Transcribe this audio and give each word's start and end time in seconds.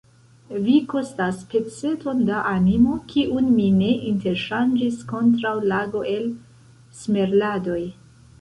Vi 0.67 0.75
kostas 0.93 1.41
peceton 1.51 2.23
da 2.29 2.39
animo, 2.53 2.95
kiun 3.11 3.51
mi 3.59 3.67
ne 3.83 3.91
interŝanĝis 4.13 4.99
kontraŭ 5.13 5.55
lago 5.75 6.03
el 6.17 6.25
smeraldoj! 7.05 7.81